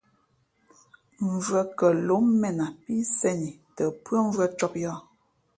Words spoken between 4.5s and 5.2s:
cōb yα̌h.